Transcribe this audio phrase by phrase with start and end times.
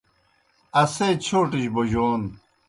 [0.81, 2.21] اسے چھوٹِجیْ بوجون